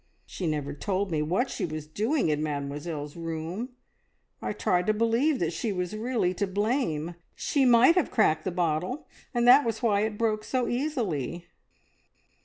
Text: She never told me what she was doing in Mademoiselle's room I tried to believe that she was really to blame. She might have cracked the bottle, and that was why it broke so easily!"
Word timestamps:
She 0.25 0.47
never 0.47 0.73
told 0.73 1.11
me 1.11 1.21
what 1.21 1.51
she 1.51 1.63
was 1.63 1.85
doing 1.85 2.29
in 2.29 2.41
Mademoiselle's 2.41 3.15
room 3.15 3.69
I 4.41 4.51
tried 4.51 4.87
to 4.87 4.95
believe 4.95 5.37
that 5.37 5.53
she 5.53 5.71
was 5.71 5.95
really 5.95 6.33
to 6.33 6.47
blame. 6.47 7.13
She 7.35 7.65
might 7.65 7.93
have 7.93 8.09
cracked 8.09 8.43
the 8.43 8.49
bottle, 8.51 9.07
and 9.31 9.47
that 9.47 9.63
was 9.63 9.83
why 9.83 10.01
it 10.01 10.17
broke 10.17 10.43
so 10.43 10.67
easily!" 10.67 11.45